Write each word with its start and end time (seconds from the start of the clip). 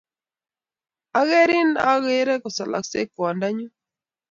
Akerin 1.19 1.69
akere 1.91 2.35
kosalakseiy 2.43 3.09
ng'wendunyu. 3.11 3.67